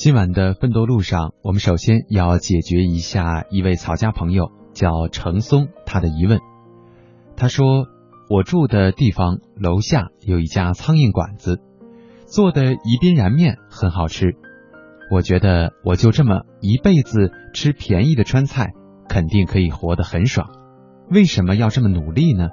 [0.00, 6.40] 今晚的奋斗路上，我们首先要解决一下一位曹家朋友叫程松他的疑问。
[7.36, 7.86] 他说
[8.30, 11.60] ：“我住的地方楼下有一家苍蝇馆子，
[12.24, 14.36] 做的宜宾燃面很好吃。
[15.10, 18.72] 我觉得我就这么一辈子吃便宜的川菜，
[19.06, 20.48] 肯定可以活得很爽。
[21.10, 22.48] 为什么要这么努力呢？”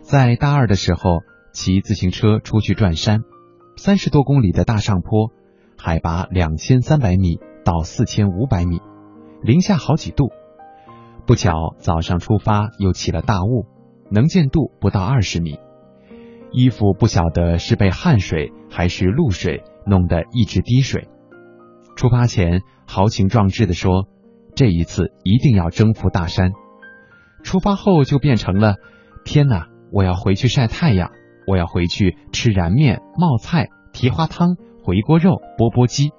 [0.00, 1.18] 在大二的时候，
[1.52, 3.20] 骑自行车出去转山，
[3.76, 5.30] 三十多公里的大上坡。
[5.80, 8.80] 海拔两千三百米到四千五百米，
[9.42, 10.30] 零下好几度。
[11.24, 13.66] 不巧早上出发又起了大雾，
[14.10, 15.60] 能见度不到二十米，
[16.50, 21.08] 衣服不晓得是被汗水还是露水弄得一直滴水。
[21.94, 24.08] 出发前豪情壮志的说
[24.56, 26.52] ：“这一次一定要征服大山。”
[27.44, 28.76] 出发后就变成了
[29.24, 31.10] ：“天哪，我要回去晒太阳，
[31.46, 34.56] 我要回去吃燃面、冒菜、蹄花汤。”
[34.88, 36.12] 回锅肉、钵钵鸡，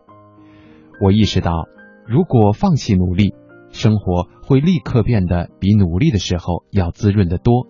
[1.02, 1.68] 我意识到，
[2.06, 3.34] 如果放弃努力，
[3.72, 7.66] 生活会立刻变得比努力的时候要滋润的多。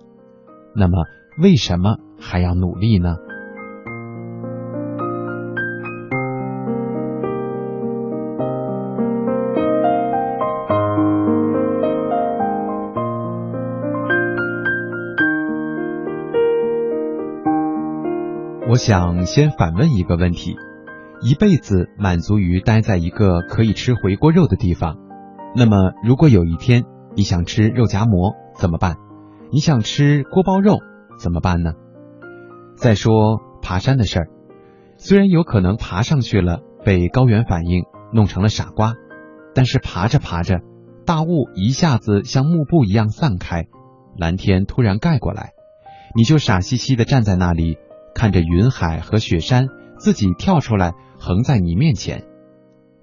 [0.75, 1.05] 那么，
[1.41, 3.15] 为什么还要努力呢？
[18.67, 20.57] 我想先反问一个问题。
[21.21, 24.97] 一辈子满足于待在一个可以吃回锅肉的地方，
[25.53, 28.95] 那么如果有一天你想吃肉夹馍怎么办？
[29.51, 30.77] 你想吃锅包肉
[31.17, 31.73] 怎么办呢？
[32.77, 34.27] 再说爬山的事儿，
[34.95, 37.83] 虽然有可能爬上去了被高原反应
[38.13, 38.93] 弄成了傻瓜，
[39.53, 40.61] 但是爬着爬着，
[41.05, 43.67] 大雾一下子像幕布一样散开，
[44.17, 45.51] 蓝天突然盖过来，
[46.15, 47.77] 你就傻兮兮的站在那里，
[48.15, 49.67] 看着云海和雪山
[49.97, 50.93] 自己跳出来。
[51.19, 52.23] 横在你面前，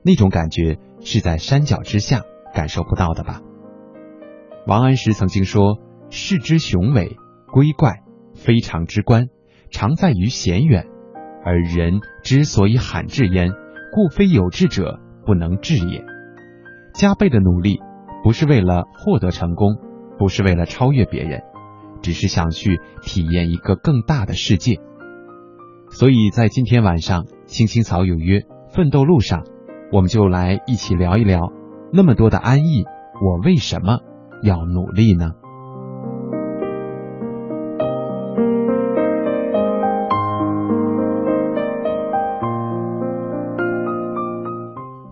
[0.03, 2.23] 那种感觉是在山脚之下
[2.55, 3.43] 感受不到的吧？
[4.67, 7.17] 王安石曾经说：“世之雄伟
[7.53, 8.03] 瑰怪，
[8.35, 9.29] 非常之观，
[9.71, 10.87] 常在于险远；
[11.45, 13.53] 而人之所以罕至焉，
[13.93, 16.03] 故非有志者不能至也。”
[16.95, 17.81] 加倍的努力，
[18.25, 19.77] 不是为了获得成功，
[20.19, 21.43] 不是为了超越别人，
[22.01, 24.81] 只是想去体验一个更大的世界。
[25.91, 27.27] 所以在今天晚上。
[27.47, 29.45] 青青草有约，奋斗路上，
[29.93, 31.53] 我们就来一起聊一聊，
[31.93, 32.85] 那么多的安逸，
[33.23, 34.01] 我为什么
[34.43, 35.31] 要努力呢？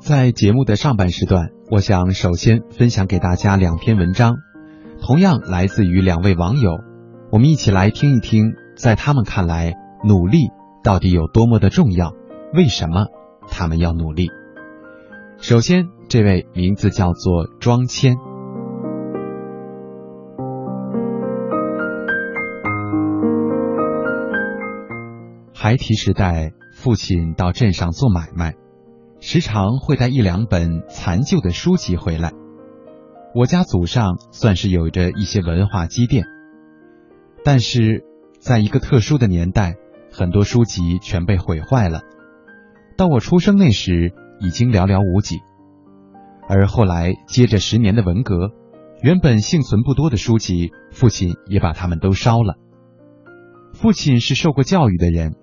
[0.00, 4.34] 在节目的上半时段，我想首先分享给大家两篇文章，
[5.00, 6.72] 同样来自于两位网友，
[7.30, 9.72] 我们一起来听一听，在他们看来，
[10.04, 10.50] 努力
[10.82, 12.12] 到底有多么的重要。
[12.54, 13.08] 为什么
[13.48, 14.30] 他们要努力？
[15.38, 18.14] 首先，这位名字叫做庄谦。
[25.52, 28.54] 孩提时代，父亲到镇上做买卖，
[29.18, 32.30] 时常会带一两本残旧的书籍回来。
[33.34, 36.24] 我家祖上算是有着一些文化积淀，
[37.44, 38.04] 但是
[38.38, 39.74] 在一个特殊的年代，
[40.12, 42.02] 很多书籍全被毁坏了。
[42.96, 45.40] 到我出生那时，已经寥寥无几。
[46.48, 48.52] 而后来接着十年的文革，
[49.02, 52.56] 原本幸存不多的书籍，父亲也把它们都烧了。
[53.72, 55.34] 父亲是受过教育的人，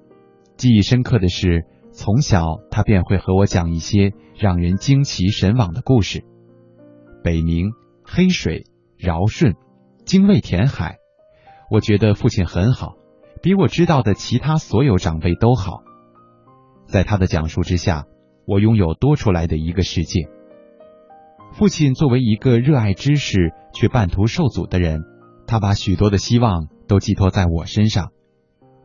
[0.56, 6.24] 记忆深刻的是，从小他便会和我讲一些让人惊奇神往的故事：
[7.24, 7.72] 北冥、
[8.04, 8.66] 黑水、
[8.98, 9.56] 尧舜、
[10.06, 10.98] 精卫填海。
[11.70, 12.96] 我觉得父亲很好，
[13.42, 15.84] 比我知道的其他所有长辈都好。
[16.92, 18.06] 在他的讲述之下，
[18.46, 20.28] 我拥有多出来的一个世界。
[21.54, 25.02] 父亲作为一个热爱知识却半途受阻的人，
[25.48, 28.12] 他把许多的希望都寄托在我身上。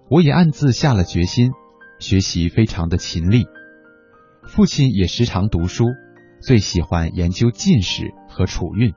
[0.09, 1.51] 我也暗自下了决心，
[1.99, 3.47] 学习非常的勤力。
[4.47, 5.87] 父亲也时常读书，
[6.41, 8.95] 最喜欢研究进士和楚运。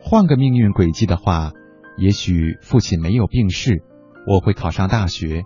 [0.00, 1.50] 换个命运轨迹的话，
[1.98, 3.82] 也许父亲没有病逝，
[4.28, 5.42] 我会考上大学。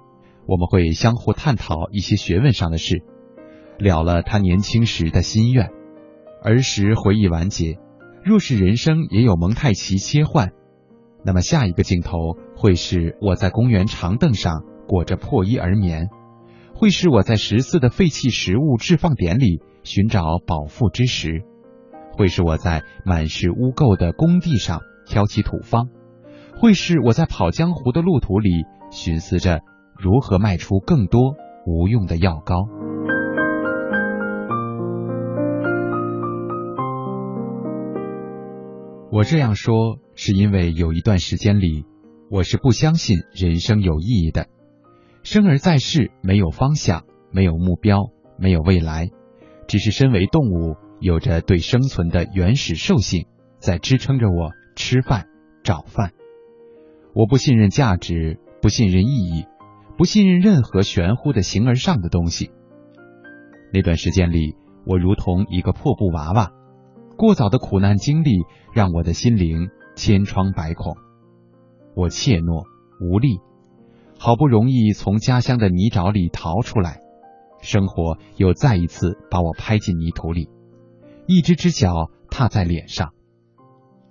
[0.47, 3.03] 我们会相互探讨一些学问上的事，
[3.79, 5.71] 了了他年轻时的心愿。
[6.43, 7.79] 儿时回忆完结，
[8.23, 10.53] 若是人生也有蒙太奇切换，
[11.25, 16.09] 那么下一个镜头会是我在公园长凳上裹着破衣而眠，
[16.75, 21.43] 会是我在十四的废弃食物置放点里寻找饱腹之时，
[22.13, 25.89] 会是我在满是污垢的工地上挑起土方，
[26.57, 28.51] 会是我在跑江湖的路途里
[28.93, 29.63] 寻思着。
[29.99, 31.35] 如何卖出更多
[31.67, 32.69] 无用的药膏。
[39.17, 41.87] 我这样说是因为有一段时间里
[42.31, 44.49] 我是不相信人生有意义的
[45.23, 49.09] 生而在世没有方向没有目标没有未来
[49.69, 53.27] 只是身为动物有着对生存的原始兽性
[53.59, 55.29] 在支撑着我吃饭
[55.65, 56.13] 找饭。
[57.15, 59.47] 我不信任价值不信任意义
[59.97, 62.51] 不信任任何玄乎的形而上的东西。
[63.73, 64.55] 那段时间里，
[64.85, 66.53] 我如同一个破布娃娃。
[67.17, 68.43] 过早的苦难经历
[68.75, 70.99] 让我的心灵千疮百孔，
[71.95, 72.67] 我怯懦
[73.01, 73.41] 无力，
[74.19, 77.01] 好不容易从家乡的泥沼里逃出来，
[77.63, 80.51] 生活又再一次把我拍进泥土里，
[81.27, 83.15] 一只只脚踏在脸上，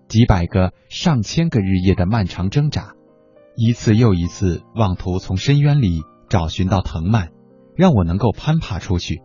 [0.08, 2.95] 几百个、上千个日夜的漫长挣扎，
[3.56, 7.30] 一次又一次妄图从深渊里找寻到藤蔓，
[7.76, 9.22] 让我能够攀爬出去。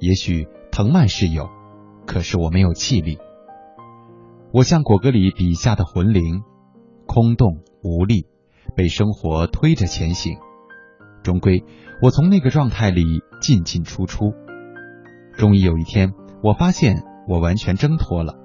[0.00, 1.48] 也许藤蔓是有。
[2.06, 3.18] 可是我没有气力，
[4.52, 6.42] 我像果戈里笔下的魂灵，
[7.04, 8.28] 空洞无力，
[8.76, 10.38] 被生活推着前行。
[11.24, 11.64] 终归，
[12.00, 13.02] 我从那个状态里
[13.40, 14.34] 进进出出。
[15.36, 16.14] 终于有一天，
[16.44, 18.36] 我发现我完全挣脱了。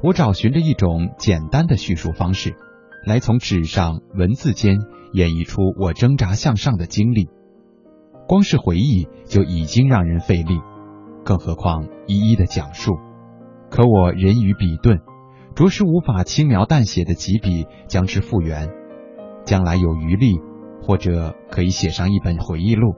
[0.00, 2.54] 我找寻着一种简单的叙述方式，
[3.04, 4.78] 来从纸上文字间
[5.12, 7.28] 演绎出我挣扎向上的经历。
[8.28, 10.60] 光是回忆就已经让人费力。
[11.24, 12.92] 更何况一一的讲述，
[13.70, 15.00] 可我人语笔钝，
[15.54, 18.70] 着实无法轻描淡写的几笔将之复原。
[19.44, 20.40] 将来有余力，
[20.82, 22.94] 或者可以写上一本回忆录。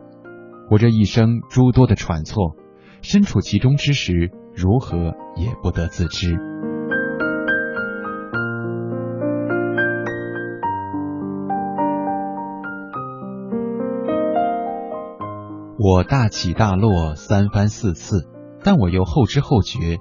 [0.70, 2.54] 我这一生诸多的喘错，
[3.02, 4.96] 身处其中之时，如何
[5.36, 6.53] 也不得自知。
[15.86, 18.26] 我大起大落三番四次，
[18.62, 19.98] 但我又后知后觉，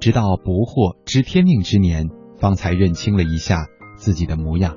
[0.00, 2.08] 直到不惑知天命之年，
[2.40, 4.74] 方才认清了一下自己的模样。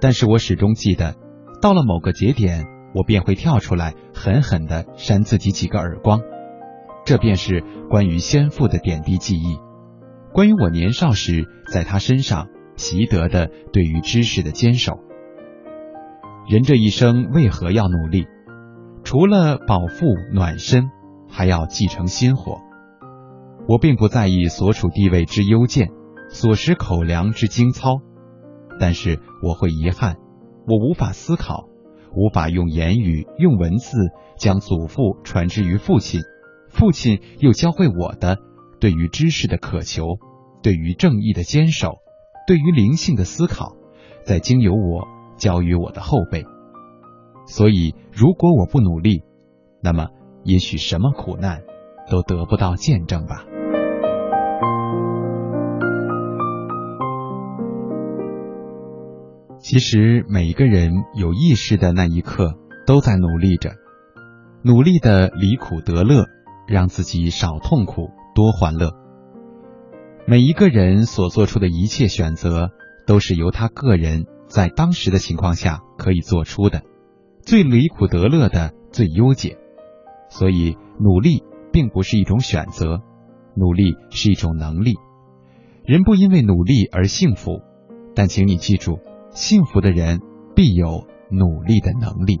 [0.00, 1.16] 但是我始终记得，
[1.60, 2.64] 到了某个节点，
[2.94, 6.20] 我便会跳出来，狠狠的扇自己几个耳光。
[7.04, 9.58] 这便是关于先父的点滴记忆，
[10.32, 12.46] 关于我年少时在他身上
[12.76, 15.00] 习得的对于知识的坚守。
[16.48, 18.28] 人这一生为何要努力？
[19.10, 20.88] 除了饱腹暖身，
[21.28, 22.60] 还要继承薪火。
[23.66, 25.88] 我并不在意所处地位之优贱，
[26.28, 28.02] 所食口粮之精操，
[28.78, 30.18] 但是我会遗憾，
[30.64, 31.64] 我无法思考，
[32.14, 33.96] 无法用言语、用文字
[34.38, 36.20] 将祖父传之于父亲，
[36.68, 38.38] 父亲又教会我的
[38.78, 40.04] 对于知识的渴求，
[40.62, 41.94] 对于正义的坚守，
[42.46, 43.74] 对于灵性的思考，
[44.24, 46.44] 在经由我教于我的后辈。
[47.50, 49.24] 所以，如果我不努力，
[49.82, 50.10] 那么
[50.44, 51.62] 也许什么苦难
[52.08, 53.44] 都得不到见证吧。
[59.58, 62.54] 其实，每一个人有意识的那一刻，
[62.86, 63.72] 都在努力着，
[64.62, 66.26] 努力的离苦得乐，
[66.68, 68.92] 让自己少痛苦多欢乐。
[70.24, 72.70] 每一个人所做出的一切选择，
[73.08, 76.82] 都是由他个人在当时的情况下可以做出的。
[77.42, 79.58] 最离苦得乐的最优解，
[80.28, 81.42] 所以努力
[81.72, 83.02] 并不是一种选择，
[83.54, 84.94] 努力是一种能力。
[85.84, 87.62] 人不因为努力而幸福，
[88.14, 90.20] 但请你记住，幸福的人
[90.54, 92.40] 必有努力的能力。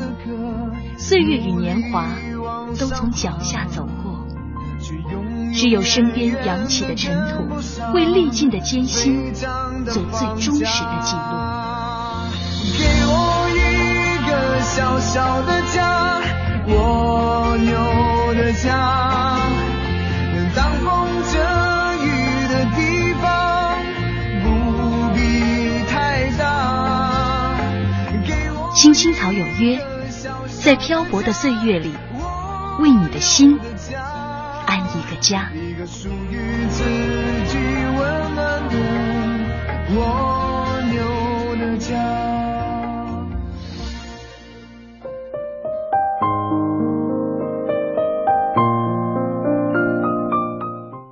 [1.01, 2.05] 岁月与年华
[2.79, 4.23] 都从脚下走过，
[5.51, 7.49] 只有身边扬起的尘土，
[7.91, 11.23] 为历尽的艰辛做最忠实的记录。
[12.77, 13.59] 给我一
[14.29, 16.21] 个小小的家，
[16.67, 19.39] 蜗牛的家，
[20.35, 21.39] 能挡风遮
[22.05, 22.07] 雨
[22.47, 22.79] 的地
[23.19, 23.75] 方，
[24.43, 24.45] 不
[25.15, 25.19] 必
[25.89, 27.57] 太大。
[28.75, 29.90] 青青草有约。
[30.63, 31.91] 在漂泊的岁月里，
[32.79, 33.57] 为你的心
[34.67, 35.49] 安一个家。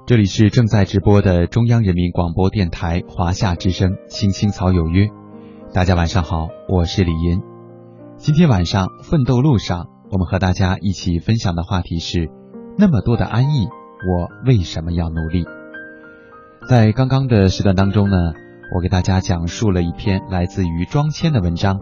[0.05, 5.05] 这里是正在直播的中央人民广播电台华夏之声《青青草有约》，
[5.73, 7.48] 大家晚上好，我是李银。
[8.19, 12.29] 今天晚上奋斗路上，我们和大家一起分享的话题是：
[12.77, 15.45] 那么多的安逸，我为什么要努力？
[16.67, 18.17] 在刚刚的时段当中呢，
[18.75, 21.79] 我给大家讲述了一篇来自于庄谦的文章，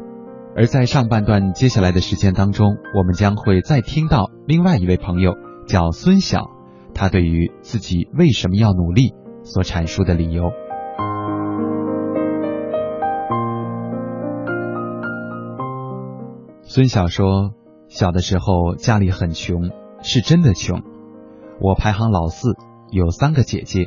[0.55, 5.33] 而在上半段接下来的时间当中，我们将会再听到另外一位朋友
[5.67, 6.51] 叫孙晓，
[6.93, 10.51] 他对于自己为什么要努力所阐述的理由。
[16.69, 17.53] 孙晓说
[17.87, 19.71] ：“小的时候家里很穷，
[20.03, 20.83] 是真的穷。
[21.61, 22.57] 我排行老四，
[22.91, 23.85] 有三个姐姐。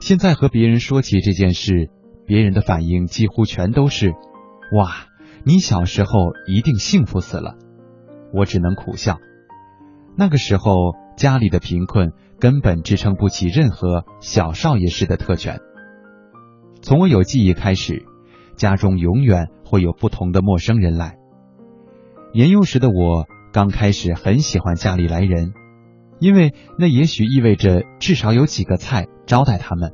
[0.00, 1.88] 现在和别人说起这件事，
[2.26, 4.12] 别人的反应几乎全都是
[4.76, 4.90] ：‘哇，
[5.46, 6.10] 你小时候
[6.46, 7.54] 一定幸福死了。’
[8.34, 9.16] 我只能苦笑。
[10.14, 10.74] 那个时候
[11.16, 15.58] 家里的贫困根本支撑不起任何小少爷式的特权。
[16.82, 18.04] 从我有记忆开始，
[18.56, 21.16] 家中永远会有不同的陌生人来。”
[22.34, 25.52] 年幼时的我刚开始很喜欢家里来人，
[26.18, 29.92] 因为那也许意味着至少有几个菜招待他们。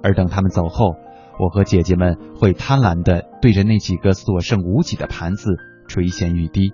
[0.00, 0.94] 而等他们走后，
[1.40, 5.56] 我和姐姐们会贪婪的对着那几个所剩无几的盘子
[5.88, 6.70] 垂涎欲滴，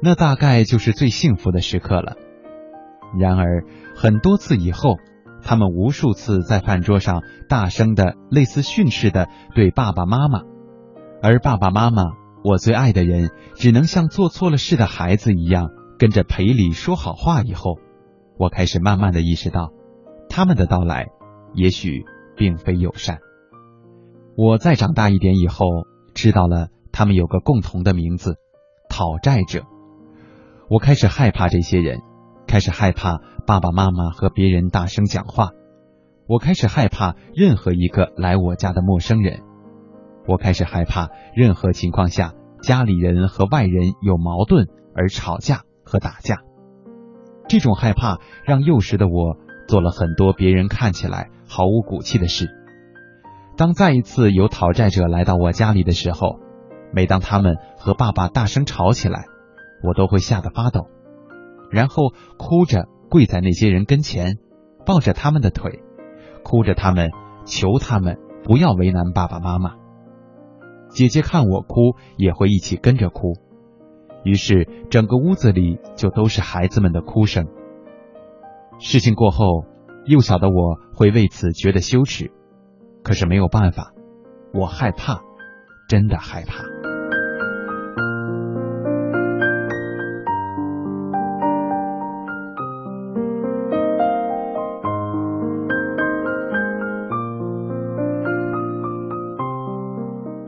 [0.00, 2.16] 那大概就是最幸福的时刻了。
[3.20, 4.96] 然而很多次以后，
[5.42, 10.40] 他们无数次在饭桌上大声的类似训斥的对爸爸妈妈，
[11.22, 12.21] 而爸爸妈妈。
[12.44, 17.42] 我最爱的人只能像做错了事的孩子一样跟着赔礼说好话。
[17.42, 17.78] 以后，
[18.36, 19.72] 我开始慢慢的意识到，
[20.28, 21.06] 他们的到来
[21.54, 22.04] 也许
[22.36, 23.20] 并非友善。
[24.36, 25.66] 我再长大一点以后，
[26.14, 28.36] 知道了他们有个共同的名字——
[28.90, 29.62] 讨债者。
[30.68, 32.00] 我开始害怕这些人，
[32.46, 35.50] 开始害怕爸爸妈妈和别人大声讲话，
[36.26, 39.42] 我开始害怕任何一个来我家的陌生人，
[40.26, 46.38] 我开始害怕任何情况下家里人和外人有矛盾而吵架和打架。
[47.48, 49.36] 这种害怕让幼时的我
[49.66, 52.48] 做了很多别人看起来毫无骨气的事。
[53.56, 56.38] 当再一次有讨债者来到我家里的时候，
[56.92, 59.26] 每当他们和爸爸大声吵起来，
[59.82, 60.88] 我都会吓得发抖，
[61.70, 64.38] 然后哭着跪在那些人跟前，
[64.86, 65.82] 抱着他们的腿，
[66.44, 67.10] 哭着他们
[67.44, 69.81] 求他们不要为难爸爸妈妈。
[70.92, 73.34] 姐姐看我哭也会一起跟着哭，
[74.24, 77.48] 于是整个屋子里就都是孩子们的哭声。
[78.78, 79.64] 事情过后，
[80.06, 82.30] 幼小的我会为此觉得羞耻，
[83.02, 83.92] 可是没有办法，
[84.52, 85.22] 我害怕，
[85.88, 86.71] 真的害怕。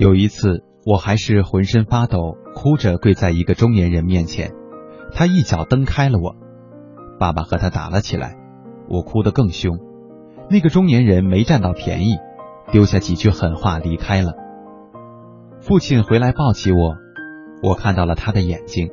[0.04, 4.52] 有一次，我还是浑身发抖，哭着跪在一个中年人面前，
[5.12, 6.37] 他一脚蹬开了我，
[7.18, 8.37] 爸爸和他打了起来，
[8.87, 9.78] 我哭得更凶。
[10.50, 12.18] 那个中年人没占到便宜，
[12.70, 14.35] 丢下几句狠话离开了。
[15.61, 16.98] 父亲回来抱起我，
[17.62, 18.90] 我看到了他的眼睛，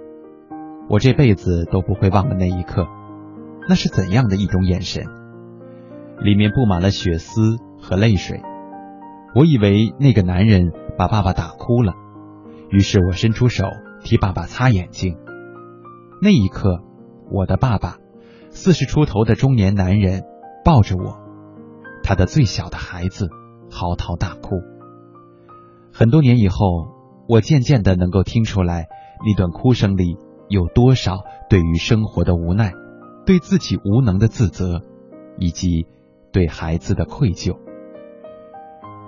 [0.88, 2.88] 我这辈子都不会忘了那一刻，
[3.68, 5.04] 那是怎样的一种眼神，
[6.22, 8.42] 里面布满了血丝和泪水。
[9.36, 10.72] 我以为那个男人。
[11.02, 11.96] 把爸爸打哭了，
[12.70, 13.66] 于是我伸出手
[14.04, 15.18] 替爸爸擦眼睛。
[16.22, 16.84] 那一刻，
[17.32, 17.98] 我的爸爸，
[18.52, 20.22] 四十出头的中年男人，
[20.64, 21.18] 抱着我，
[22.04, 23.30] 他的最小的孩子
[23.72, 24.62] 嚎啕大哭。
[25.92, 26.66] 很多年以后，
[27.28, 28.86] 我渐渐的能够听出来，
[29.26, 32.74] 那段哭声里有多少对于生活的无奈，
[33.26, 34.84] 对自己无能的自责，
[35.40, 35.88] 以及
[36.32, 37.58] 对孩子的愧疚。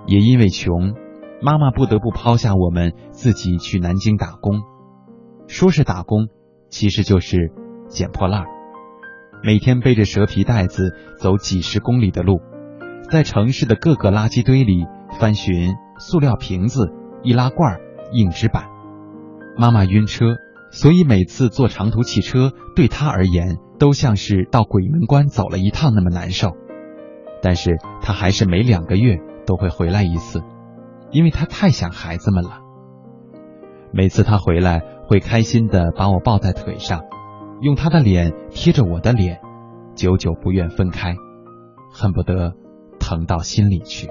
[0.08, 0.96] 也因为穷。
[1.44, 4.62] 妈妈不得不抛下我们，自己去南京打工。
[5.46, 6.28] 说是打工，
[6.70, 7.52] 其实就是
[7.86, 8.46] 捡破烂。
[9.42, 12.40] 每天背着蛇皮袋子走几十公里的路，
[13.10, 14.86] 在城市的各个垃圾堆里
[15.20, 17.78] 翻寻塑料瓶子、易拉罐、
[18.14, 18.64] 硬纸板。
[19.58, 20.38] 妈妈晕车，
[20.70, 26.52] 所以每次坐长途汽车对她而言都像是到鬼门关走了一趟那么难受。
[27.42, 30.42] 但是她还是每两个月都会回来一次。
[31.14, 32.58] 因为他太想孩子们了，
[33.92, 37.02] 每次他回来会开心的把我抱在腿上，
[37.60, 39.40] 用他的脸贴着我的脸，
[39.94, 41.14] 久久不愿分开，
[41.92, 42.54] 恨不得
[42.98, 44.08] 疼到心里去。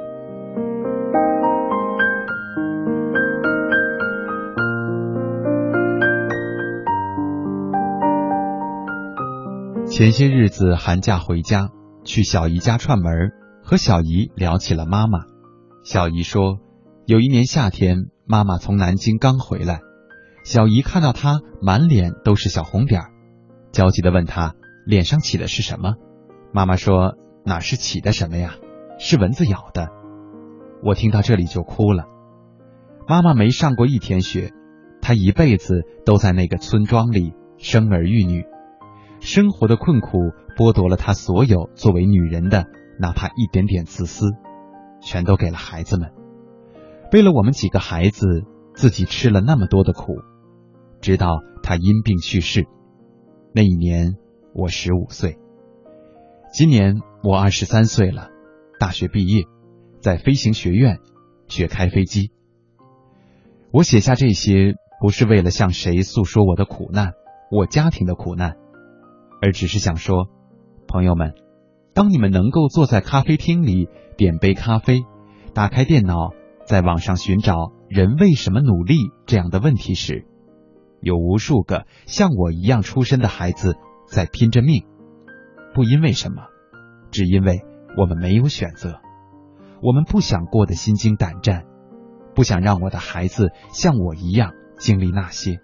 [9.85, 11.67] 前些日子寒假回家，
[12.05, 15.19] 去小姨家串门，和小姨聊起了妈妈。
[15.83, 16.59] 小姨说。
[17.05, 19.81] 有一年夏天，妈妈从南京刚回来，
[20.45, 23.09] 小姨看到她满脸都是小红点儿，
[23.73, 25.95] 焦急的问她脸上起的是什么。
[26.53, 28.55] 妈妈说哪是起的什么呀，
[28.99, 29.89] 是蚊子咬的。
[30.81, 32.05] 我听到这里就哭了。
[33.05, 34.53] 妈妈没上过一天学，
[35.01, 38.45] 她一辈子都在那个村庄里生儿育女，
[39.19, 42.63] 生活的困苦剥夺了她所有作为女人的
[42.97, 44.31] 哪怕一点点自私，
[45.01, 46.13] 全都给了孩子们。
[47.13, 48.25] 为了我们几个孩子，
[48.73, 50.15] 自己吃了那么多的苦，
[50.99, 52.65] 直到他因病去世。
[53.53, 54.15] 那一年
[54.55, 55.37] 我十五岁，
[56.51, 58.29] 今年我二十三岁了，
[58.79, 59.43] 大学毕业，
[60.01, 61.01] 在飞行学院
[61.47, 62.31] 学开飞机。
[63.71, 67.11] 我写下这些，不是为了向谁诉说我的苦难，
[67.51, 68.55] 我家庭的苦难，
[69.39, 70.29] 而只是想说，
[70.87, 71.35] 朋友们，
[71.93, 75.03] 当你们能够坐在咖啡厅里点杯咖啡，
[75.53, 76.31] 打开电脑。
[76.65, 78.95] 在网上寻找“人为什么努力”
[79.27, 80.25] 这样的问题时，
[81.01, 83.75] 有无数个像我一样出身的孩子
[84.07, 84.85] 在拼着命，
[85.73, 86.43] 不因为什么，
[87.11, 87.63] 只因为
[87.97, 89.01] 我们没有选择，
[89.81, 91.65] 我们不想过得心惊胆战，
[92.33, 95.59] 不想让我的孩子像我一样经历那些，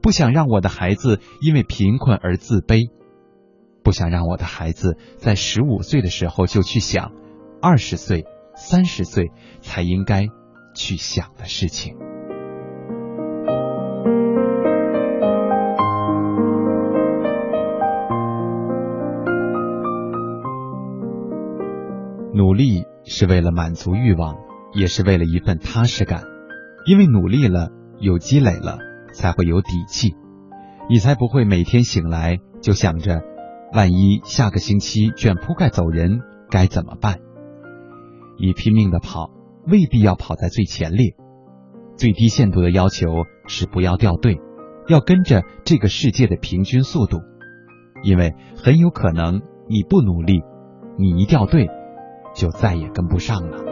[0.00, 2.90] 不想让我的孩子因为贫困而自卑，
[3.82, 7.12] 不想让我的孩子在十五岁的时候就去想
[7.60, 8.24] 二十岁。
[8.54, 10.26] 三十岁才应该
[10.74, 11.96] 去想的事情。
[22.34, 24.36] 努力是为了满足欲望，
[24.74, 26.24] 也是为了一份踏实感。
[26.86, 28.78] 因为努力了，有积累了，
[29.12, 30.16] 才会有底气，
[30.88, 33.22] 你才不会每天醒来就想着
[33.72, 37.18] 万一下个星期卷铺盖走人，该怎么办？
[38.38, 39.30] 你拼命的跑，
[39.66, 41.14] 未必要跑在最前列。
[41.96, 43.08] 最低限度的要求
[43.46, 44.40] 是不要掉队，
[44.88, 47.18] 要跟着这个世界的平均速度，
[48.02, 50.42] 因为很有可能你不努力，
[50.98, 51.68] 你一掉队，
[52.34, 53.71] 就再也跟不上了。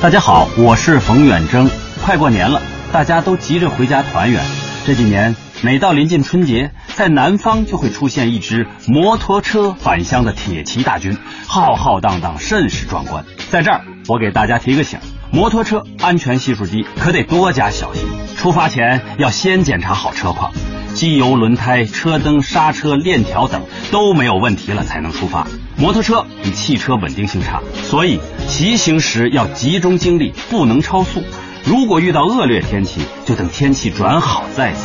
[0.00, 1.68] 大家好，我是冯远征。
[2.04, 4.44] 快过年了，大家都急着回家团圆。
[4.86, 13.24] 这几年每到临近春节，在南方就会出现一支摩托车返乡的铁骑大军，浩浩荡荡，甚是壮观。
[13.50, 15.00] 在这儿，我给大家提个醒：
[15.32, 18.04] 摩托车安全系数低，可得多加小心。
[18.36, 20.52] 出发前要先检查好车况，
[20.98, 25.46] 机油、轮胎、车灯、刹车、链条等都没有问题了才能出发。
[25.76, 31.22] 摩托车比汽车稳定性差，所以骑行时要集中精力，不能超速。
[31.64, 34.80] 如果遇到恶劣天气，就等天气转好再走。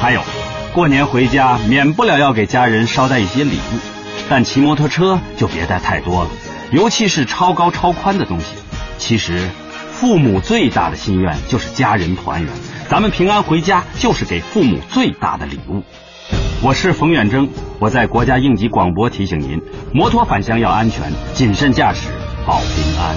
[0.00, 0.22] 还有，
[0.72, 3.78] 过年回家免不了要给家人捎带一些礼物，
[4.28, 6.30] 但骑摩托车就别带太多了，
[6.70, 8.46] 尤其是超高超宽的东西。
[8.98, 9.50] 其实，
[9.90, 12.52] 父母最大的心愿就是家人团圆，
[12.88, 15.82] 咱们平安回家就是给父母最大的礼物。
[16.62, 17.48] 我是冯远征，
[17.80, 19.60] 我在国家应急广播提醒您：
[19.92, 22.08] 摩托返乡要安全，谨慎驾驶
[22.46, 23.16] 保平安。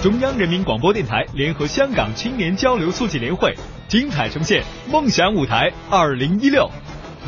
[0.00, 3.52] 中央人民广播电台联合香港青年交流促进联会
[3.88, 6.70] 精彩呈现《梦想舞台二零一六》，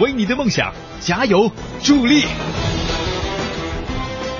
[0.02, 1.50] 为你的梦想加油
[1.82, 2.22] 助力。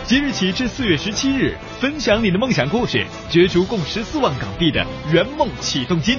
[0.06, 6.16] 即日起至四月十七日，分享你的梦想故事，角逐共十四万港币的圆梦启动金。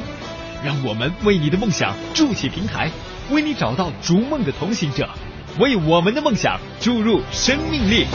[0.62, 2.92] 让我们为你的梦想筑起平台，
[3.32, 5.10] 为你找到逐梦的同行者，
[5.58, 8.06] 为我们的梦想注入生命力。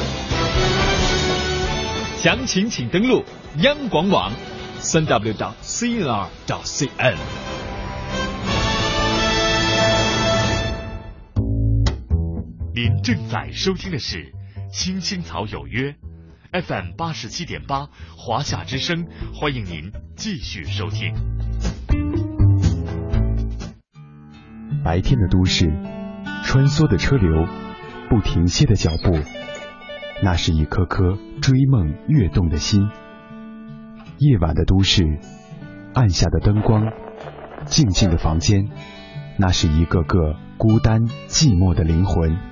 [2.18, 3.24] 详情请登录
[3.62, 4.30] 央广网，
[4.78, 7.16] 三 w 到 cnr 到 cn。
[12.74, 14.18] 您正在收听的是
[14.72, 15.94] 《青青草有约》
[16.62, 21.14] ，FM 八十七点八，华夏之声，欢迎您继续收听。
[24.82, 25.70] 白天的都市，
[26.44, 27.46] 穿梭的车流，
[28.08, 29.12] 不停歇的脚步，
[30.22, 32.88] 那是一颗颗追梦跃动的心。
[34.16, 35.04] 夜晚的都市，
[35.92, 36.90] 暗下的灯光，
[37.66, 38.70] 静静的房间，
[39.36, 42.51] 那是一个个孤单寂寞的灵魂。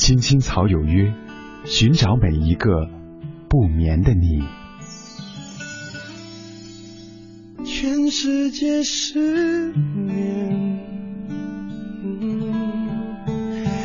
[0.00, 1.12] 青青草有约，
[1.66, 2.88] 寻找每一个
[3.50, 4.42] 不眠的你。
[7.66, 10.80] 全世界失眠。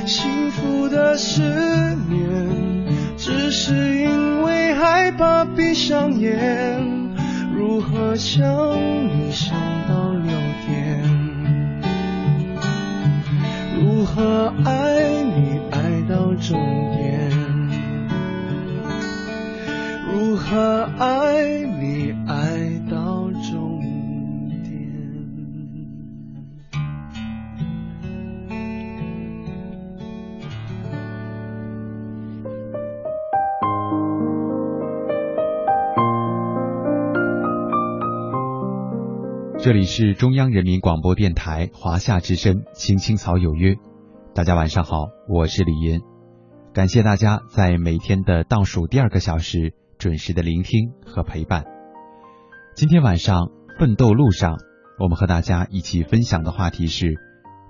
[0.06, 1.42] 幸福的失
[2.08, 6.82] 眠，只是因为害怕闭上眼。
[7.54, 8.42] 如何想
[9.18, 9.54] 你想
[9.90, 10.32] 到六
[10.66, 11.04] 点？
[13.84, 15.35] 如何爱你
[16.38, 16.60] 终
[16.92, 17.32] 点？
[20.12, 23.80] 如何爱你爱到终
[24.64, 24.76] 点？
[39.58, 43.74] 这里是中央人民广播电台华夏之声《青青草有约》，
[44.34, 46.02] 大家晚上好，我是李岩，
[46.76, 51.64] 感谢大家在每天的倒数第二个小时准时的聆听和陪伴。
[52.76, 54.58] 今天晚上奋斗路上，
[55.00, 57.16] 我们和大家一起分享的话题是：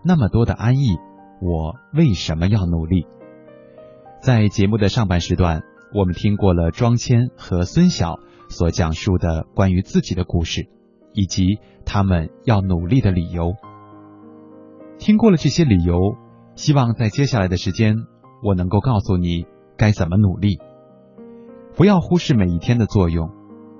[0.03, 0.97] 那么多的安逸，
[1.39, 3.05] 我为什么要努力？
[4.23, 5.61] 在节目的上半时段，
[5.93, 8.15] 我们听过了庄谦和孙晓
[8.49, 10.67] 所讲述的关于自己的故事。
[11.13, 13.53] 以及他们要努力的理由。
[14.97, 15.95] 听过了这些理由，
[16.55, 17.95] 希望在接下来的时间，
[18.45, 20.59] 我能够告诉你该怎么努力。
[21.75, 23.31] 不要忽视每一天的作用，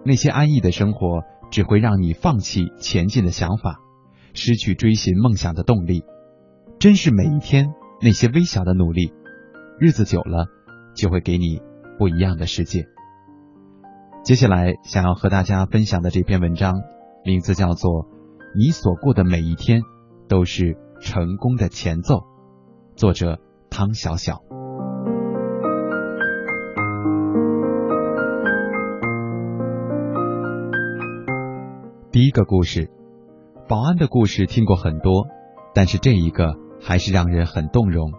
[0.04, 3.80] 那些安逸的生活只会让你放弃前进的想法，
[4.34, 6.04] 失去追寻梦想的动力。
[6.80, 9.14] 珍视每一天那些微小的努力，
[9.80, 10.48] 日子久了
[10.96, 11.62] 就会给你
[12.00, 12.88] 不一样的世界。
[14.24, 16.74] 接下来想要和大家分享的这篇文章。
[17.28, 18.04] 名字叫做
[18.56, 19.82] 《你所过的每一天
[20.28, 22.18] 都是成功的前奏》，
[22.96, 23.40] 作者
[23.72, 24.55] 汤小小。
[32.16, 32.90] 第一个故事，
[33.68, 35.28] 保安的故事听过很多，
[35.74, 38.14] 但是这一个还是让人很动容，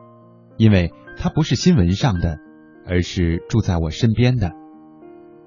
[0.59, 2.37] 因为他不是新闻上的，
[2.87, 4.53] 而是住在我身边的。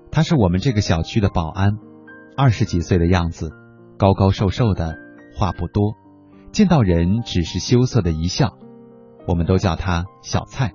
[0.09, 1.73] 他是我们这个小区的保安。
[2.35, 3.51] 二十几岁的样子，
[3.99, 4.95] 高高瘦瘦的，
[5.35, 5.93] 话不多，
[6.51, 8.57] 见到人只是羞涩的一笑。
[9.27, 10.73] 我们都叫他小蔡。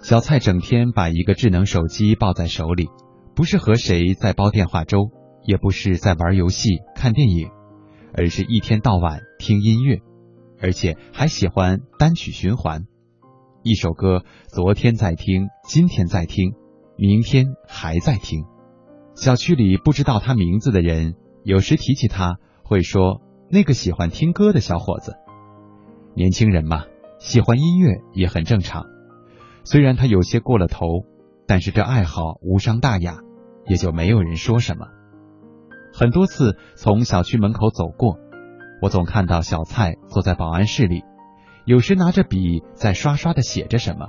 [0.00, 2.88] 小蔡整天把一个智能手机抱在手里，
[3.34, 5.10] 不是和谁在煲电话粥，
[5.48, 7.48] 也不是在玩游戏、看电影，
[8.12, 10.02] 而是一天到晚听音乐，
[10.60, 12.84] 而且还喜欢单曲循环。
[13.62, 16.52] 一首歌，昨天在听，今天在听，
[16.98, 18.44] 明天还在听。
[19.14, 25.14] 小区里不知道他名字的人有时提起他，会说那个喜欢听歌的小伙子。
[26.14, 26.84] 年轻人嘛，
[27.18, 28.84] 喜欢音乐也很正常。
[29.64, 31.06] 虽然他有些过了头，
[31.46, 33.20] 但是这爱好无伤大雅，
[33.66, 34.88] 也就没有人说什么。
[35.92, 38.18] 很多次从小区门口走过，
[38.80, 41.02] 我总看到小蔡坐在保安室里，
[41.64, 44.06] 有时拿着笔在刷刷的写着什么，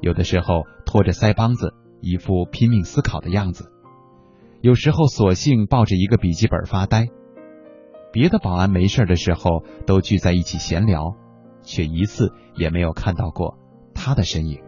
[0.00, 3.64] 有的时候拖着腮帮子，一副拼命思考的样子；
[4.60, 7.08] 有时候索性抱着一个笔记本发呆。
[8.12, 11.16] 别的保安没事的时候都聚在一起闲聊。
[11.66, 13.56] 却一次也没有看到过
[13.94, 14.60] 他的身影。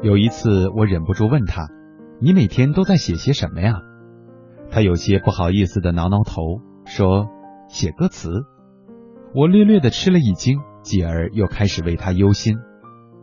[0.00, 1.66] 有一次，我忍不住问他
[2.22, 3.82] ：“你每天都在写些什么呀？”
[4.70, 7.26] 他有些不好意思的挠挠头，说
[7.68, 8.30] ：“写歌词。”
[9.34, 12.58] 我略略的吃了一惊，继而又开始为他忧心。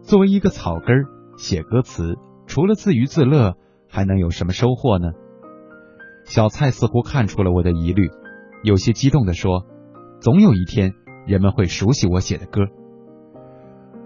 [0.02, 1.06] 作为一个草根儿，
[1.38, 2.16] 写歌词。
[2.46, 3.56] 除了自娱自乐，
[3.90, 5.14] 还能有什么收获呢？
[6.26, 8.10] 小蔡似乎看出了我的疑虑，
[8.64, 9.66] 有些激动的说
[10.20, 10.92] ：“总有一天，
[11.26, 12.64] 人们会熟悉我写的歌。”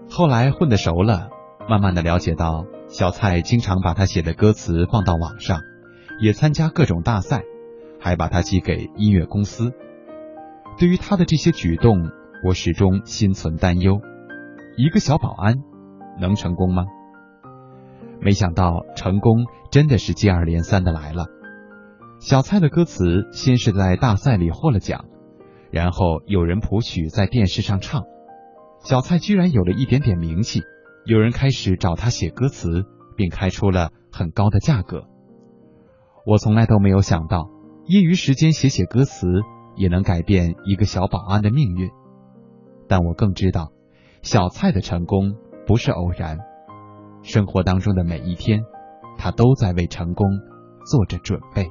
[0.08, 1.30] 后来混得熟了，
[1.70, 5.60] 慢慢的了解到，小蔡经常把他写的歌词放到网上，
[6.20, 7.44] 也参加各种大赛，
[8.00, 9.72] 还把他寄给音乐公司。
[10.80, 12.10] 对于他的这些举动，
[12.44, 14.00] 我始终心存担忧。
[14.76, 15.58] 一个小保安，
[16.20, 16.86] 能成功吗？
[18.20, 21.26] 没想到成功真的是接二连三的来了。
[22.18, 25.04] 小蔡的歌词先是在大赛里获了奖，
[25.70, 28.02] 然后有人谱曲在电视上唱，
[28.82, 30.62] 小蔡居然有了一点点名气，
[31.04, 32.84] 有人开始找他写歌词，
[33.16, 35.04] 并开出了很高的价格。
[36.26, 37.48] 我从来都没有想到，
[37.86, 39.26] 业余时间写写歌词
[39.76, 41.90] 也能改变一个小保安的命运，
[42.86, 43.72] 但我更知道，
[44.22, 45.36] 小蔡的成功
[45.66, 46.38] 不是偶然。
[47.22, 48.60] 生活当中的每一天，
[49.16, 50.26] 他都在为成功
[50.84, 51.70] 做着准备。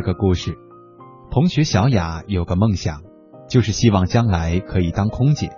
[0.00, 0.56] 二个故事，
[1.30, 3.02] 同学小雅有个梦想，
[3.50, 5.50] 就是希望将来可以当空姐。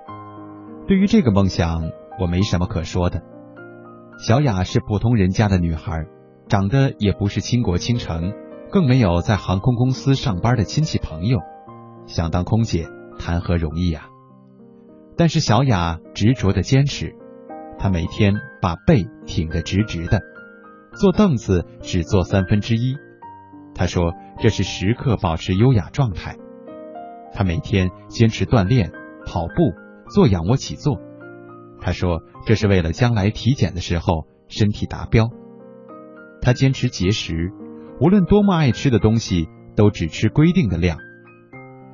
[0.88, 3.22] 对于这个梦想，我没什么可说的。
[4.18, 6.06] 小雅是普通人家的女孩，
[6.48, 8.32] 长得也不是倾国倾城，
[8.72, 11.38] 更没有在航空公司上班的亲戚朋友，
[12.06, 12.88] 想当空姐
[13.20, 14.08] 谈何容易呀！
[15.16, 17.14] 但是小雅执着的坚持，
[17.78, 20.20] 她每天把背挺得直直的，
[20.98, 22.96] 坐凳子只坐三分之一。
[23.74, 26.36] 她说这是时刻保持优雅状态。
[27.32, 28.90] 他每天坚持锻炼，
[29.24, 29.72] 跑步，
[30.12, 30.98] 做仰卧起坐。
[31.80, 35.28] 他说：“这是为了将来体检的时候身体达标。”
[36.42, 37.52] 他坚持节食，
[38.00, 40.98] 无论多么爱吃的东西都只吃规定的量。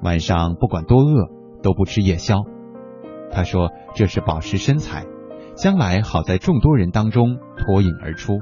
[0.02, 1.28] 晚上不管多饿
[1.62, 2.44] 都不吃夜宵。
[3.30, 5.04] 他说：“这是保持身材，
[5.54, 8.38] 将来好在众多人当中脱颖而出。”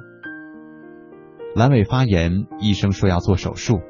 [1.57, 3.81] 阑尾发炎，医生说要做手术。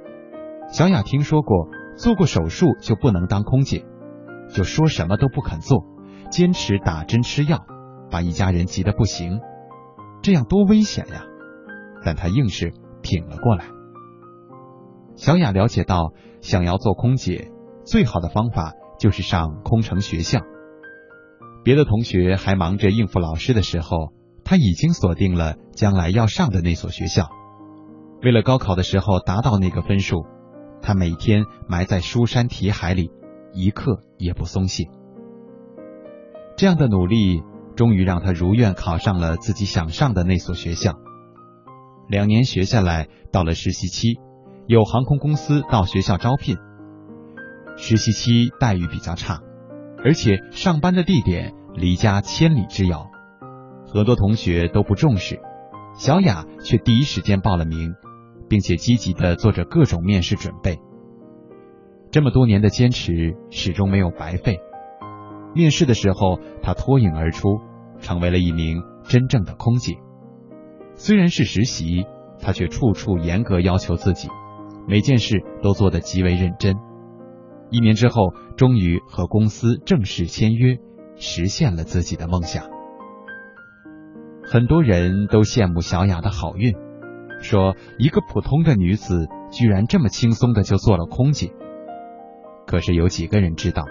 [0.69, 3.85] 小雅听说过，做过手术就不能当空姐，
[4.51, 5.87] 就说什么都不肯做。
[6.31, 7.65] 坚持打针吃药，
[8.11, 9.41] 把一家人急得不行，
[10.23, 11.25] 这样多危险呀！
[12.05, 13.67] 但她硬是挺了过来。
[15.15, 17.53] 小雅了解到，想要做空姐，
[17.85, 20.41] 最好的方法就是上空乘学校。
[21.63, 24.13] 别的同学还忙着应付老师的时候，
[24.45, 27.29] 他已经锁定了将来要上的那所学校。
[28.21, 30.27] 为了高考的时候达到那个分数，
[30.83, 33.11] 他每天埋在书山题海里，
[33.53, 34.85] 一刻也不松懈。
[36.57, 37.43] 这样的努力，
[37.77, 40.95] 终于让他如愿考上了自己想上的那所学校。
[42.09, 44.19] 两年学下来，到了实习期，
[44.67, 46.57] 有航空公司到学校招聘。
[47.77, 49.41] 实习期待遇比较差，
[50.03, 53.11] 而且上班的地点离家千里之遥，
[53.93, 55.41] 很多同学都不重视。
[55.95, 57.95] 小雅却第一时间报了名，
[58.49, 60.79] 并且积极的做着各种面试准备。
[62.11, 64.61] 这么多年的坚持，始终没有白费。
[65.55, 67.61] 面试的时候，他脱颖而出，
[68.01, 69.95] 成为了一名真正的空姐。
[70.95, 72.07] 虽然是实习，
[72.41, 74.29] 他却处处严格要求自己，
[74.87, 76.77] 每件事都做得极为认真。
[77.71, 80.79] 一年之后，终于和公司正式签约，
[81.17, 82.65] 实现了自己的梦想。
[84.45, 86.77] 很多人都羡慕小雅的好运，
[87.47, 91.53] 说一个普通的女子居然这么轻松的就做了空姐。
[92.67, 93.85] 可是有几个人知道？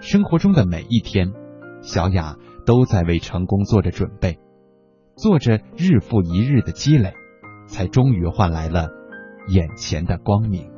[0.00, 1.32] 生活中的每一天，
[1.82, 4.38] 小雅都在为成功做着准备，
[5.16, 7.14] 做着日复一日的积累，
[7.66, 8.86] 才终于换来了
[9.48, 10.70] 眼前的光明。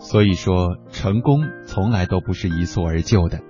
[0.00, 3.40] 所以说，成功从来都不是一蹴而就的。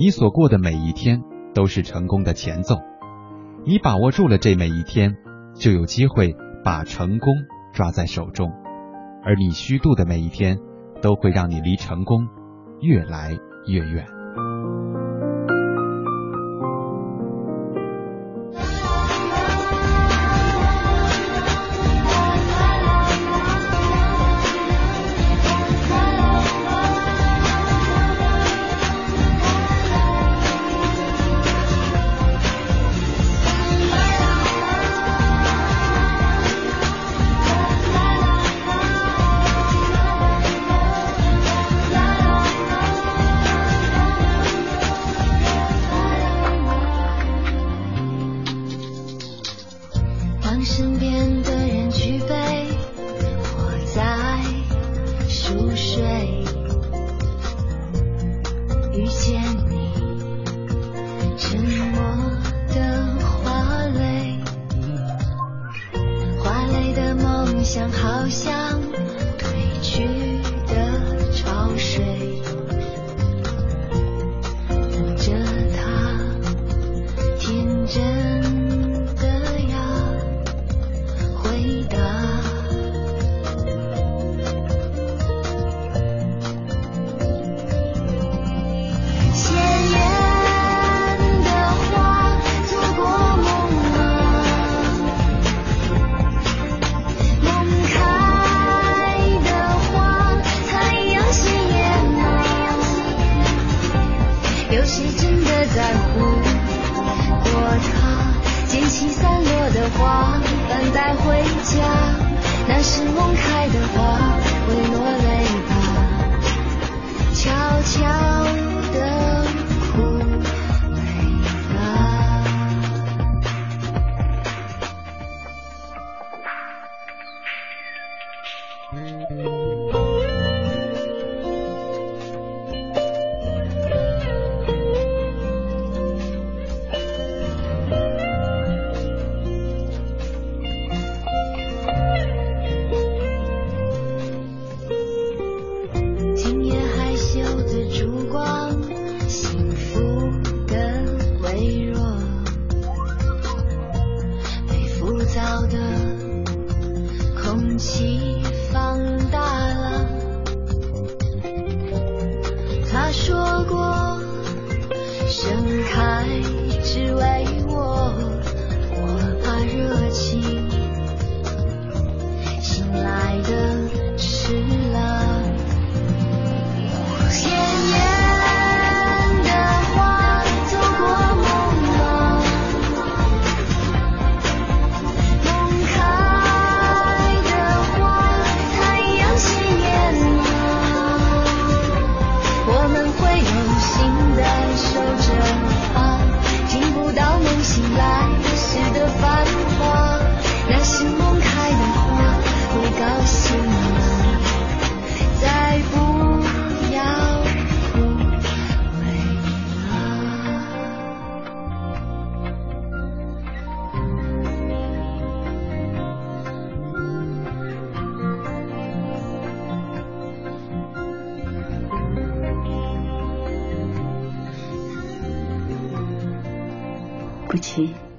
[0.00, 2.76] 你所过的每一天都是成功的前奏。
[3.66, 5.16] 你把握住了这每一天，
[5.56, 7.34] 就有机会把成功
[7.72, 8.48] 抓在手中。
[9.24, 10.60] 而你虚度的每一天，
[11.02, 12.28] 都会让你离成功
[12.80, 13.36] 越来
[13.66, 14.06] 越远。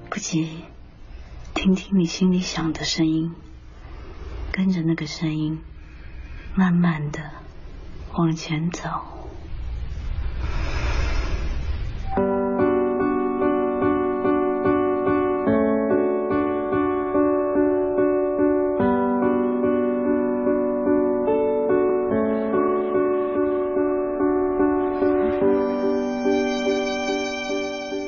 [0.09, 0.63] 不急，
[1.53, 3.33] 听听你心里想的声音，
[4.51, 5.59] 跟着那个声音，
[6.55, 7.19] 慢慢的
[8.13, 8.89] 往前走。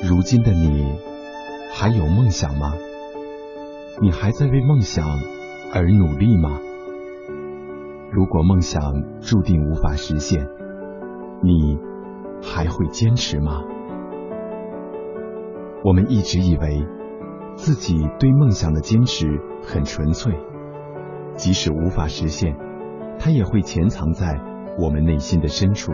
[0.02, 0.81] 如今的你，
[1.82, 2.74] 还有梦想吗？
[4.00, 5.04] 你还在为梦想
[5.74, 6.60] 而努力吗？
[8.12, 10.46] 如果梦想注定无法实现，
[11.42, 11.80] 你
[12.40, 13.64] 还会坚持吗？
[15.82, 16.86] 我们一直以为
[17.56, 20.32] 自己对梦想的坚持很纯粹，
[21.34, 22.56] 即使无法实现，
[23.18, 24.40] 它也会潜藏在
[24.78, 25.90] 我们内心的深处。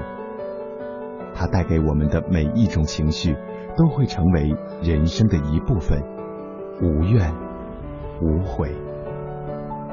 [1.32, 3.34] 它带给我们的每一种情绪，
[3.78, 4.52] 都会成为
[4.82, 6.02] 人生的一部分，
[6.82, 7.32] 无怨
[8.20, 8.74] 无悔。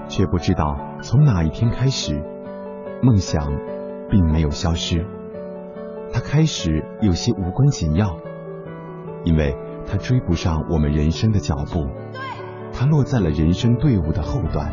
[0.08, 2.20] 却不知道从哪一天开始，
[3.04, 3.48] 梦想
[4.10, 5.06] 并没有消失，
[6.12, 8.18] 它开始有些无关紧要，
[9.24, 9.56] 因为
[9.86, 11.86] 它追不上我们人生的脚步，
[12.74, 14.72] 它落在了人生队伍的后段。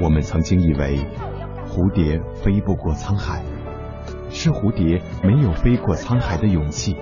[0.00, 0.98] 我们曾经以为
[1.68, 3.44] 蝴蝶飞不过沧海，
[4.32, 6.96] 是蝴蝶没有飞过沧海的勇气。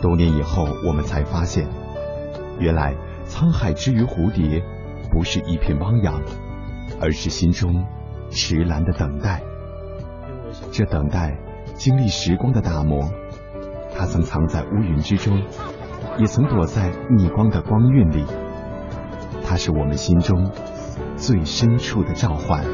[0.00, 1.66] 多年以后，我们才发现，
[2.58, 2.94] 原来
[3.26, 4.62] 沧海之于蝴蝶，
[5.10, 6.22] 不是一片汪洋，
[7.00, 7.84] 而是心中
[8.30, 9.42] 迟来的等待。
[10.70, 11.36] 这等待
[11.74, 13.10] 经历时光的打磨，
[13.94, 15.42] 它曾藏在乌云之中，
[16.18, 18.24] 也曾躲在逆光的光晕里。
[19.44, 20.50] 它是我们心中。
[21.16, 22.64] 最深处的召唤。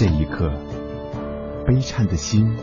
[0.00, 0.50] 这一刻，
[1.66, 2.56] 悲颤的心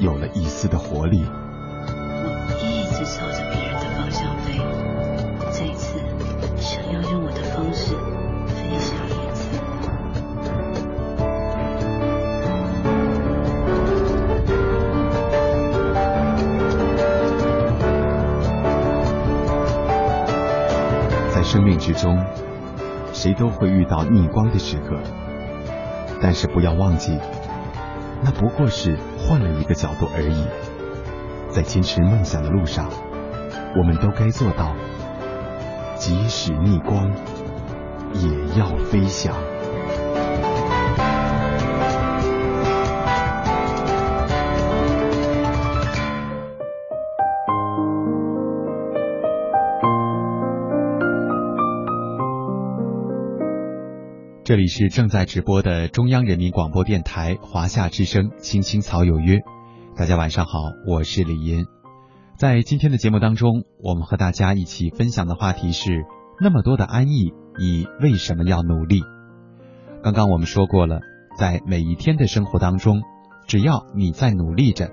[0.00, 1.22] 有了一丝的活力。
[1.24, 2.26] 我
[2.60, 4.58] 一直朝着别人的方向飞，
[5.52, 6.00] 这一次
[6.56, 7.94] 想要用我的方式
[8.48, 9.48] 飞翔一次。
[21.32, 22.18] 在生命之中，
[23.12, 24.98] 谁都会遇到逆光的时刻，
[26.22, 27.18] 但是不要忘记，
[28.22, 30.46] 那不过是换了一个角度而已。
[31.50, 32.88] 在坚持梦想的路上，
[33.76, 34.74] 我们都该做到，
[35.96, 37.10] 即使逆光，
[38.14, 39.34] 也要飞翔。
[54.52, 59.36] 这里是正在直播的中央人民广播电台华夏之声《青青草有约》，
[59.96, 61.64] 大家晚上好，我是李岩。
[62.36, 66.04] 在今天的节目当中，我们和大家一起分享的话题是：
[66.38, 69.00] 那么多的安逸，你为什么要努力？
[70.02, 71.00] 刚刚我们说过了，
[71.38, 73.00] 在每一天的生活当中，
[73.46, 74.90] 只要你在努力着，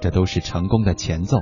[0.00, 1.36] 这都是成功的前奏。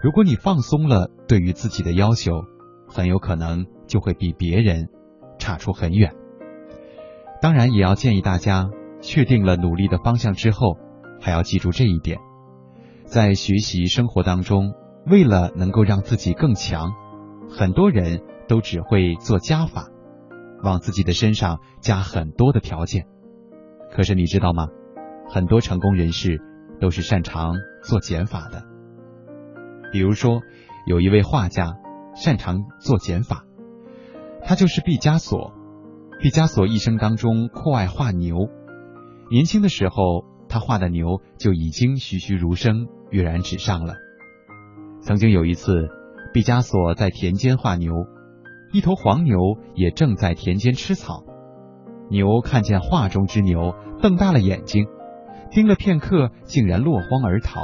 [0.00, 2.44] 如果你放松了对于自己的要求，
[2.88, 4.88] 很有可能就会比别人
[5.38, 6.14] 差出很远。
[7.40, 8.68] 当然，也要建议大家
[9.00, 10.76] 确定了努力的方向之后，
[11.20, 12.18] 还要记住这一点：
[13.04, 14.74] 在学习生活当中，
[15.06, 16.92] 为了能够让自己更强，
[17.48, 19.86] 很多人都只会做加法，
[20.64, 23.06] 往自己的身上加很多的条件。
[23.92, 24.66] 可是你知道吗？
[25.28, 26.40] 很多成功人士
[26.80, 28.64] 都是擅长做减法的。
[29.92, 30.40] 比如说，
[30.86, 31.76] 有一位画家
[32.14, 33.44] 擅长做减法，
[34.42, 35.54] 他就是毕加索。
[36.20, 38.48] 毕加索一生当中酷爱画牛，
[39.30, 43.94] 年轻的时候他画的牛就已经栩栩如生、跃然纸上了。
[45.00, 45.88] 曾经有一次，
[46.32, 47.92] 毕加索在田间画牛，
[48.72, 49.38] 一头黄牛
[49.76, 51.22] 也正在田间吃草。
[52.10, 54.88] 牛看见画中之牛，瞪大了眼睛，
[55.52, 57.60] 盯了片刻，竟然落荒而逃。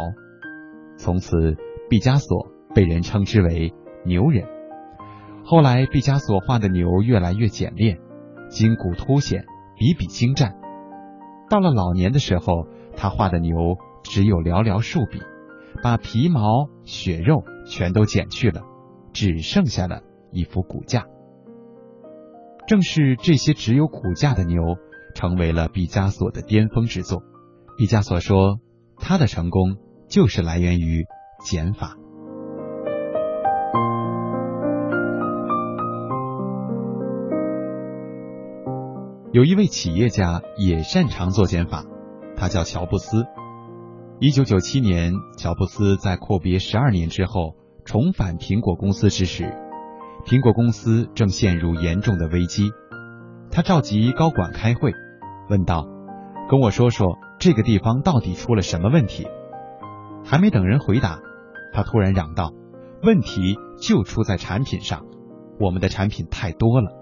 [0.96, 1.56] 从此，
[1.90, 3.74] 毕加索被人称之为
[4.06, 4.46] “牛人”。
[5.44, 7.98] 后来，毕加索画的牛越来越简练。
[8.54, 9.46] 筋骨凸显，
[9.76, 10.54] 比比精湛。
[11.50, 13.56] 到了老年的时候，他画的牛
[14.04, 15.20] 只有寥寥数笔，
[15.82, 18.62] 把皮毛、血肉全都剪去了，
[19.12, 21.06] 只剩下了一副骨架。
[22.68, 24.62] 正是这些只有骨架的牛，
[25.16, 27.24] 成为了毕加索的巅峰之作。
[27.76, 28.60] 毕加索说，
[28.96, 29.78] 他的成功
[30.08, 31.04] 就是来源于
[31.44, 31.96] 减法。
[39.34, 41.84] 有一位企业家也擅长做减法，
[42.36, 43.26] 他叫乔布斯。
[44.20, 49.52] 一九九七年，乔布斯在阔别十二年之后重返苹果公司之时，
[50.24, 52.70] 苹果公司正陷入严重的危机。
[53.50, 54.92] 他召集高管开会，
[55.50, 55.84] 问道
[56.48, 59.26] ：“跟我说说这个地方到底出了什么问题？”
[60.24, 61.18] 还没等人回答，
[61.72, 62.52] 他突然嚷道
[63.02, 65.04] ：“问题就出在产品上，
[65.58, 66.92] 我们的产品太多了。”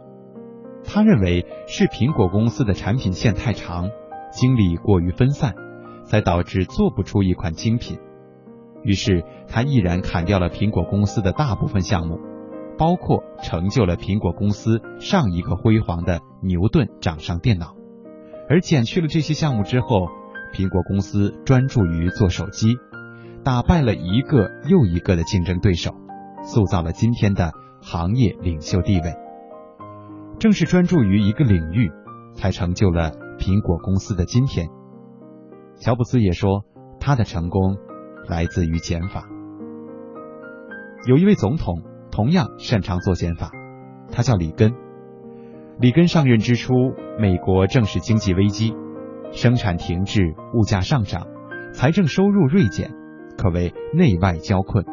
[0.85, 3.91] 他认为是苹果公司的产品线太长，
[4.33, 5.55] 精力过于分散，
[6.05, 7.99] 才导致做不出一款精品。
[8.83, 12.19] 于是他毅然砍掉了苹果公司的大部分项目，
[12.77, 17.77] 包括成就了苹果公司上一个辉煌的牛顿掌上电脑。
[18.49, 20.09] 而减去了这些项目之后，
[20.53, 22.75] 苹果公司专注于做手机，
[23.45, 25.95] 打败了一个又一个的竞争对手，
[26.43, 29.15] 塑造了今天的行业领袖地位。
[30.39, 31.91] 正是专注于一个领域，
[32.35, 34.69] 才成就了苹果公司的今天。
[35.77, 36.65] 乔布斯也说，
[37.01, 37.77] 他的成功
[38.29, 39.25] 来自于减法。
[41.07, 43.51] 有一位总统同样擅长做减法，
[44.13, 44.75] 他叫里根。
[45.79, 46.73] 里根上任之初，
[47.19, 48.75] 美国正是经济危机，
[49.33, 51.27] 生产停滞，物价上涨，
[51.73, 52.93] 财政收入锐减，
[53.37, 54.85] 可谓内外交困。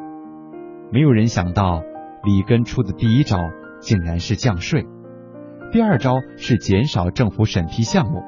[0.92, 1.82] 没有人想到，
[2.24, 3.38] 里根出的第一招
[3.82, 4.88] 竟然是降税，
[5.72, 8.24] 第二招是减少政府审批项目，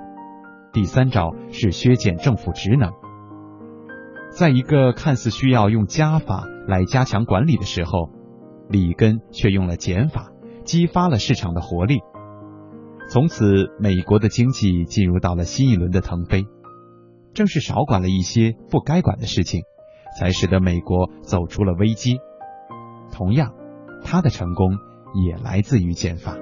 [0.71, 2.91] 第三招是削减政府职能。
[4.29, 8.11] 在一个看似需要用加法来加强管理的时候，
[8.69, 10.27] 里根却用了减法，
[10.65, 12.01] 激发了市场的活力。
[13.09, 16.45] 从此，美国的经济进入到了新一轮的腾飞。
[17.33, 19.63] 正是少管了一些不该管的事情，
[20.19, 22.19] 才使得美国走出了危机。
[23.11, 23.53] 同样，
[24.03, 24.77] 他的成功
[25.25, 26.37] 也来自于减法。